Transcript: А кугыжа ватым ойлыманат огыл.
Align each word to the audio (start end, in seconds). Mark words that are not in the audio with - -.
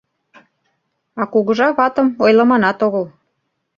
А 1.21 1.23
кугыжа 1.31 1.67
ватым 1.77 2.07
ойлыманат 2.23 2.77
огыл. 2.87 3.05